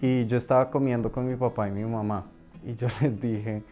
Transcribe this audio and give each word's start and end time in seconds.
Y 0.00 0.26
yo 0.26 0.36
estaba 0.36 0.70
comiendo 0.70 1.12
con 1.12 1.28
mi 1.28 1.36
papá 1.36 1.68
y 1.68 1.72
mi 1.72 1.84
mamá 1.84 2.24
y 2.64 2.74
yo 2.76 2.88
les 3.00 3.20
dije, 3.20 3.62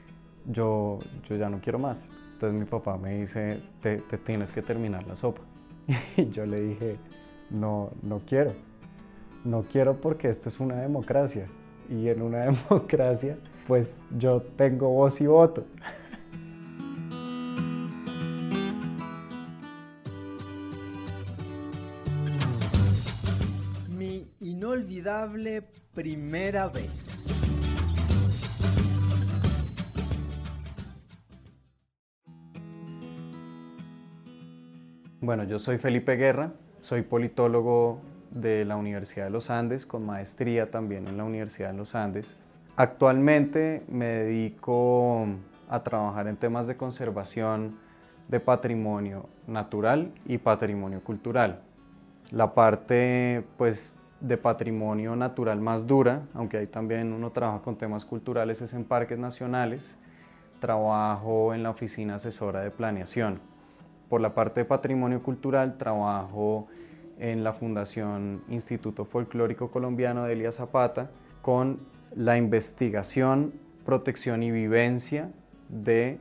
yo, 0.46 0.98
yo 1.28 1.36
ya 1.36 1.48
no 1.48 1.60
quiero 1.60 1.78
más. 1.78 2.08
Entonces 2.34 2.58
mi 2.58 2.66
papá 2.66 2.96
me 2.96 3.20
dice, 3.20 3.60
te, 3.82 3.98
tienes 4.18 4.52
que 4.52 4.62
terminar 4.62 5.06
la 5.06 5.16
sopa. 5.16 5.42
Y 6.16 6.30
yo 6.30 6.46
le 6.46 6.60
dije, 6.60 6.96
no, 7.50 7.90
no 8.02 8.20
quiero. 8.26 8.52
No 9.44 9.62
quiero 9.62 10.00
porque 10.00 10.28
esto 10.28 10.48
es 10.48 10.60
una 10.60 10.76
democracia. 10.76 11.46
Y 11.88 12.08
en 12.08 12.22
una 12.22 12.38
democracia, 12.70 13.38
pues 13.66 14.00
yo 14.18 14.42
tengo 14.42 14.88
voz 14.90 15.20
y 15.20 15.26
voto. 15.26 15.64
Inolvidable 24.68 25.62
primera 25.94 26.68
vez. 26.68 27.24
Bueno, 35.22 35.44
yo 35.44 35.58
soy 35.58 35.78
Felipe 35.78 36.16
Guerra, 36.16 36.52
soy 36.80 37.00
politólogo 37.00 38.00
de 38.30 38.66
la 38.66 38.76
Universidad 38.76 39.24
de 39.24 39.30
los 39.30 39.48
Andes, 39.48 39.86
con 39.86 40.04
maestría 40.04 40.70
también 40.70 41.08
en 41.08 41.16
la 41.16 41.24
Universidad 41.24 41.70
de 41.70 41.78
los 41.78 41.94
Andes. 41.94 42.36
Actualmente 42.76 43.82
me 43.88 44.04
dedico 44.04 45.26
a 45.70 45.82
trabajar 45.82 46.28
en 46.28 46.36
temas 46.36 46.66
de 46.66 46.76
conservación 46.76 47.78
de 48.28 48.38
patrimonio 48.38 49.30
natural 49.46 50.12
y 50.26 50.36
patrimonio 50.36 51.00
cultural. 51.00 51.62
La 52.30 52.52
parte 52.52 53.44
pues 53.56 53.97
de 54.20 54.36
patrimonio 54.36 55.14
natural 55.16 55.60
más 55.60 55.86
dura, 55.86 56.22
aunque 56.34 56.58
ahí 56.58 56.66
también 56.66 57.12
uno 57.12 57.30
trabaja 57.30 57.62
con 57.62 57.76
temas 57.76 58.04
culturales, 58.04 58.60
es 58.60 58.74
en 58.74 58.84
parques 58.84 59.18
nacionales. 59.18 59.96
Trabajo 60.60 61.54
en 61.54 61.62
la 61.62 61.70
oficina 61.70 62.16
asesora 62.16 62.60
de 62.62 62.70
planeación. 62.70 63.40
Por 64.08 64.20
la 64.20 64.34
parte 64.34 64.60
de 64.60 64.64
patrimonio 64.64 65.22
cultural 65.22 65.78
trabajo 65.78 66.66
en 67.18 67.44
la 67.44 67.52
Fundación 67.52 68.42
Instituto 68.48 69.04
Folclórico 69.04 69.70
Colombiano 69.70 70.24
de 70.24 70.32
Elia 70.32 70.50
Zapata 70.50 71.10
con 71.42 71.78
la 72.16 72.36
investigación, 72.36 73.52
protección 73.84 74.42
y 74.42 74.50
vivencia 74.50 75.30
de 75.68 76.18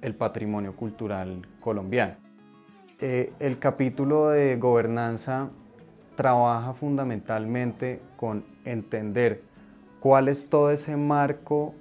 el 0.00 0.14
patrimonio 0.14 0.76
cultural 0.76 1.46
colombiano. 1.60 2.14
Eh, 3.00 3.32
el 3.40 3.58
capítulo 3.58 4.30
de 4.30 4.56
gobernanza 4.56 5.50
trabaja 6.14 6.74
fundamentalmente 6.74 8.00
con 8.16 8.44
entender 8.64 9.42
cuál 10.00 10.28
es 10.28 10.48
todo 10.48 10.70
ese 10.70 10.96
marco 10.96 11.74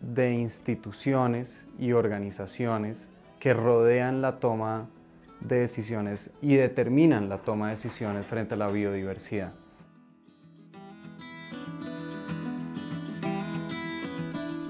de 0.00 0.32
instituciones 0.32 1.66
y 1.78 1.92
organizaciones 1.92 3.10
que 3.38 3.54
rodean 3.54 4.20
la 4.20 4.40
toma 4.40 4.88
de 5.40 5.60
decisiones 5.60 6.32
y 6.40 6.56
determinan 6.56 7.28
la 7.28 7.38
toma 7.38 7.66
de 7.66 7.70
decisiones 7.70 8.26
frente 8.26 8.54
a 8.54 8.56
la 8.56 8.68
biodiversidad. 8.68 9.52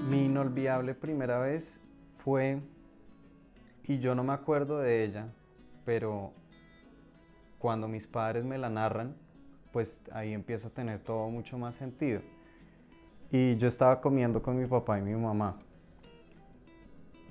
Mi 0.09 0.25
inolvidable 0.25 0.95
primera 0.95 1.39
vez 1.39 1.81
fue, 2.23 2.59
y 3.83 3.99
yo 3.99 4.15
no 4.15 4.23
me 4.23 4.33
acuerdo 4.33 4.79
de 4.79 5.03
ella, 5.03 5.27
pero 5.85 6.33
cuando 7.59 7.87
mis 7.87 8.07
padres 8.07 8.43
me 8.45 8.57
la 8.57 8.69
narran, 8.69 9.15
pues 9.71 10.01
ahí 10.11 10.33
empieza 10.33 10.69
a 10.69 10.71
tener 10.71 10.99
todo 10.99 11.29
mucho 11.29 11.57
más 11.57 11.75
sentido. 11.75 12.21
Y 13.31 13.57
yo 13.57 13.67
estaba 13.67 14.01
comiendo 14.01 14.41
con 14.41 14.57
mi 14.57 14.65
papá 14.65 14.97
y 14.97 15.03
mi 15.03 15.13
mamá. 15.13 15.59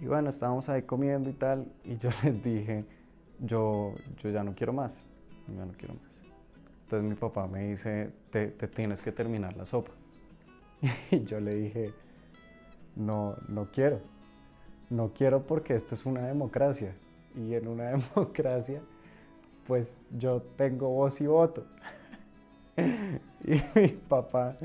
Y 0.01 0.07
bueno, 0.07 0.31
estábamos 0.31 0.69
ahí 0.69 0.83
comiendo 0.83 1.29
y 1.29 1.33
tal, 1.33 1.67
y 1.83 1.97
yo 1.97 2.11
les 2.23 2.43
dije, 2.43 2.85
yo, 3.41 3.95
yo 4.23 4.31
ya 4.31 4.45
no 4.45 4.55
quiero 4.55 4.73
más, 4.73 5.03
ya 5.49 5.65
no 5.65 5.73
quiero 5.73 5.95
más. 5.95 6.09
Entonces 6.85 7.09
mi 7.09 7.17
papá 7.17 7.47
me 7.47 7.69
dice, 7.69 8.13
te, 8.31 8.49
tienes 8.49 9.03
que 9.03 9.13
terminar 9.13 9.57
la 9.57 9.67
sopa. 9.67 9.93
Y 11.11 11.25
yo 11.25 11.41
le 11.41 11.55
dije, 11.55 11.93
no, 12.97 13.35
no 13.49 13.71
quiero. 13.71 14.01
No 14.89 15.13
quiero 15.13 15.47
porque 15.47 15.75
esto 15.75 15.95
es 15.95 16.07
una 16.07 16.27
democracia. 16.27 16.95
Y 17.35 17.55
en 17.55 17.69
una 17.69 17.91
democracia, 18.15 18.81
pues 19.69 20.01
yo 20.19 20.43
tengo 20.57 20.89
voz 20.89 21.21
y 21.21 21.29
voto. 21.29 21.65
Y 23.45 23.63
mi 23.79 23.89
papá 23.89 24.57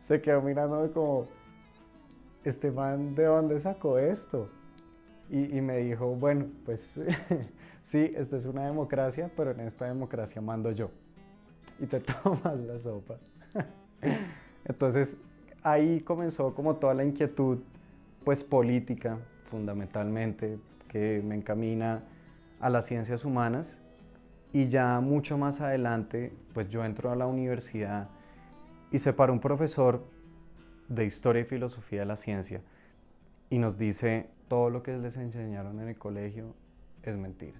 se 0.00 0.20
quedó 0.22 0.40
mirándome 0.40 0.90
como, 0.90 1.28
este 2.44 2.70
man, 2.70 3.14
¿de 3.14 3.24
dónde 3.24 3.60
sacó 3.60 3.98
esto? 3.98 4.48
Y, 5.28 5.58
y 5.58 5.60
me 5.60 5.76
dijo, 5.76 6.16
bueno, 6.16 6.46
pues 6.64 6.94
sí, 7.82 8.10
esta 8.16 8.38
es 8.38 8.46
una 8.46 8.64
democracia, 8.64 9.30
pero 9.36 9.50
en 9.50 9.60
esta 9.60 9.84
democracia 9.84 10.40
mando 10.40 10.72
yo. 10.72 10.90
Y 11.78 11.86
te 11.86 12.00
tomas 12.22 12.58
la 12.58 12.78
sopa. 12.78 13.18
Entonces 14.64 15.18
ahí 15.62 16.00
comenzó 16.00 16.54
como 16.54 16.76
toda 16.76 16.94
la 16.94 17.04
inquietud, 17.04 17.58
pues 18.24 18.42
política, 18.42 19.18
fundamentalmente, 19.50 20.58
que 20.88 21.22
me 21.24 21.34
encamina 21.34 22.00
a 22.60 22.70
las 22.70 22.86
ciencias 22.86 23.24
humanas. 23.24 23.78
Y 24.52 24.68
ya 24.68 25.00
mucho 25.00 25.38
más 25.38 25.60
adelante, 25.60 26.32
pues 26.52 26.68
yo 26.68 26.84
entro 26.84 27.10
a 27.10 27.16
la 27.16 27.26
universidad 27.26 28.08
y 28.90 28.98
se 28.98 29.12
para 29.12 29.32
un 29.32 29.40
profesor 29.40 30.04
de 30.88 31.06
historia 31.06 31.42
y 31.42 31.44
filosofía 31.44 32.00
de 32.00 32.06
la 32.06 32.16
ciencia 32.16 32.60
y 33.48 33.58
nos 33.58 33.78
dice 33.78 34.28
todo 34.48 34.68
lo 34.68 34.82
que 34.82 34.96
les 34.98 35.16
enseñaron 35.16 35.80
en 35.80 35.88
el 35.88 35.96
colegio 35.96 36.54
es 37.02 37.16
mentira 37.16 37.58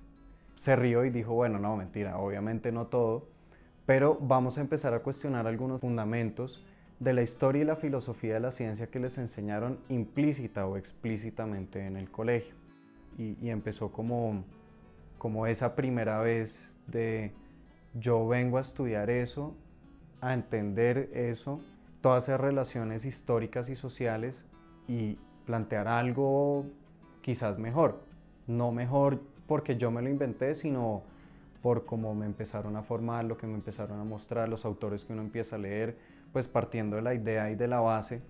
se 0.63 0.77
rió 0.77 1.05
y 1.05 1.11
dijo, 1.11 1.35
bueno, 1.35 1.59
no, 1.59 1.77
mentira, 1.77 2.19
obviamente 2.19 2.73
no 2.73 2.87
todo, 2.87 3.27
pero 3.87 4.17
vamos 4.21 4.59
a 4.59 4.61
empezar 4.61 4.95
a 4.95 5.01
cuestionar 5.01 5.47
algunos 5.47 5.81
fundamentos 5.81 6.65
de 7.01 7.15
la 7.15 7.23
historia 7.23 7.63
y 7.63 7.65
la 7.65 7.77
filosofía 7.77 8.35
de 8.35 8.41
la 8.41 8.53
ciencia 8.53 8.87
que 8.87 9.01
les 9.01 9.19
enseñaron 9.19 9.79
implícita 9.89 10.67
o 10.67 10.77
explícitamente 10.77 11.85
en 11.85 11.97
el 11.97 12.11
colegio. 12.11 12.55
Y, 13.19 13.51
empezó 13.51 13.91
como, 13.91 14.45
como 15.23 15.47
esa 15.47 15.77
primera 15.77 16.19
vez 16.19 16.69
de 16.89 17.31
yo 17.95 18.27
vengo 18.27 18.59
a 18.59 18.61
estudiar 18.61 19.09
eso, 19.09 19.55
a 20.21 20.35
entender 20.35 21.11
eso, 21.15 21.61
todas 22.01 22.25
esas 22.25 22.41
relaciones 22.41 23.05
históricas 23.05 23.69
y 23.69 23.77
sociales 23.77 24.45
y 24.89 25.17
plantear 25.47 25.87
algo 25.87 26.67
quizás 27.21 27.57
mejor. 27.57 28.01
No 28.49 28.73
mejor 28.73 29.21
porque 29.47 29.77
yo 29.77 29.93
me 29.93 30.03
lo 30.03 30.09
inventé, 30.09 30.55
sino 30.57 31.05
por 31.63 31.87
cómo 31.87 32.17
me 32.17 32.27
empezaron 32.27 32.75
a 32.75 32.83
formar, 32.83 33.25
lo 33.25 33.37
que 33.37 33.47
me 33.47 33.55
empezaron 33.55 34.01
a 34.01 34.05
mostrar, 34.05 34.49
los 34.49 34.65
autores 34.65 35.05
que 35.05 35.13
uno 35.13 35.23
empieza 35.23 35.55
a 35.55 35.61
leer, 35.61 35.97
pues 36.33 36.49
partiendo 36.49 36.97
de 36.97 37.03
la 37.03 37.15
idea 37.15 37.49
y 37.49 37.55
de 37.55 37.69
la 37.69 37.79
base 37.79 38.23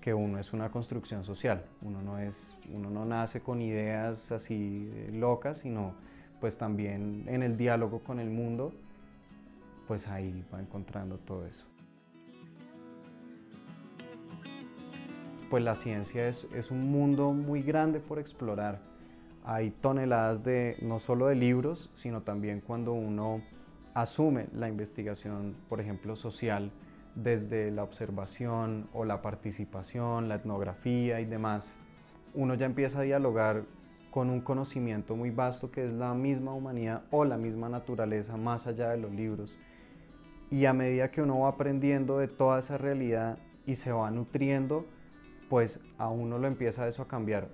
que 0.00 0.14
uno 0.14 0.38
es 0.38 0.54
una 0.54 0.70
construcción 0.70 1.22
social, 1.22 1.66
uno 1.82 2.00
no, 2.00 2.18
es, 2.18 2.56
uno 2.72 2.88
no 2.88 3.04
nace 3.04 3.42
con 3.42 3.60
ideas 3.60 4.32
así 4.32 4.90
locas, 5.12 5.58
sino 5.58 6.08
pues 6.40 6.58
también 6.58 7.24
en 7.28 7.42
el 7.42 7.56
diálogo 7.56 8.00
con 8.00 8.18
el 8.18 8.30
mundo, 8.30 8.72
pues 9.86 10.08
ahí 10.08 10.44
va 10.52 10.60
encontrando 10.60 11.18
todo 11.18 11.46
eso. 11.46 11.64
Pues 15.50 15.62
la 15.64 15.74
ciencia 15.74 16.28
es, 16.28 16.46
es 16.54 16.70
un 16.70 16.90
mundo 16.90 17.32
muy 17.32 17.62
grande 17.62 17.98
por 17.98 18.18
explorar 18.18 18.90
hay 19.44 19.70
toneladas 19.70 20.44
de 20.44 20.76
no 20.80 20.98
solo 20.98 21.26
de 21.26 21.34
libros, 21.34 21.90
sino 21.94 22.22
también 22.22 22.60
cuando 22.60 22.92
uno 22.92 23.42
asume 23.94 24.46
la 24.54 24.68
investigación, 24.68 25.56
por 25.68 25.80
ejemplo, 25.80 26.14
social, 26.16 26.70
desde 27.14 27.70
la 27.70 27.82
observación 27.82 28.88
o 28.92 29.04
la 29.04 29.22
participación, 29.22 30.28
la 30.28 30.36
etnografía 30.36 31.20
y 31.20 31.24
demás, 31.24 31.76
uno 32.34 32.54
ya 32.54 32.66
empieza 32.66 33.00
a 33.00 33.02
dialogar 33.02 33.64
con 34.10 34.30
un 34.30 34.40
conocimiento 34.40 35.16
muy 35.16 35.30
vasto 35.30 35.70
que 35.70 35.84
es 35.84 35.92
la 35.92 36.14
misma 36.14 36.52
humanidad 36.52 37.02
o 37.10 37.24
la 37.24 37.36
misma 37.36 37.68
naturaleza 37.68 38.36
más 38.36 38.66
allá 38.66 38.90
de 38.90 38.98
los 38.98 39.12
libros. 39.12 39.56
Y 40.50 40.64
a 40.64 40.72
medida 40.72 41.10
que 41.10 41.22
uno 41.22 41.40
va 41.40 41.50
aprendiendo 41.50 42.18
de 42.18 42.28
toda 42.28 42.58
esa 42.58 42.76
realidad 42.76 43.38
y 43.66 43.76
se 43.76 43.92
va 43.92 44.10
nutriendo, 44.10 44.84
pues 45.48 45.84
a 45.98 46.08
uno 46.08 46.38
lo 46.38 46.48
empieza 46.48 46.88
eso 46.88 47.02
a 47.02 47.08
cambiar 47.08 47.48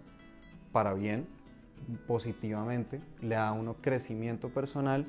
para 0.73 0.95
bien 0.95 1.27
positivamente, 2.07 3.01
le 3.21 3.35
da 3.35 3.49
a 3.49 3.53
uno 3.53 3.77
crecimiento 3.81 4.49
personal, 4.49 5.07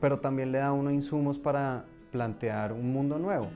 pero 0.00 0.20
también 0.20 0.52
le 0.52 0.58
da 0.58 0.68
a 0.68 0.72
uno 0.72 0.90
insumos 0.90 1.38
para 1.38 1.84
plantear 2.10 2.72
un 2.72 2.92
mundo 2.92 3.18
nuevo. 3.18 3.48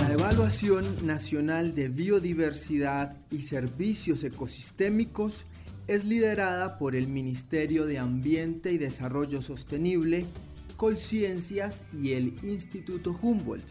La 0.00 0.14
Evaluación 0.14 1.06
Nacional 1.06 1.74
de 1.74 1.88
Biodiversidad 1.88 3.16
y 3.30 3.42
Servicios 3.42 4.24
Ecosistémicos 4.24 5.44
es 5.88 6.06
liderada 6.06 6.78
por 6.78 6.96
el 6.96 7.06
Ministerio 7.06 7.84
de 7.84 7.98
Ambiente 7.98 8.72
y 8.72 8.78
Desarrollo 8.78 9.42
Sostenible, 9.42 10.24
Colciencias 10.78 11.84
y 11.92 12.12
el 12.12 12.34
Instituto 12.42 13.16
Humboldt, 13.20 13.66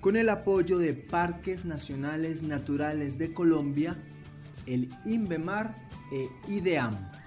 con 0.00 0.16
el 0.16 0.28
apoyo 0.28 0.78
de 0.78 0.94
Parques 0.94 1.64
Nacionales 1.64 2.42
Naturales 2.42 3.18
de 3.18 3.34
Colombia, 3.34 3.96
el 4.66 4.88
INVEMAR 5.04 5.76
e 6.12 6.28
IDEAM. 6.48 7.19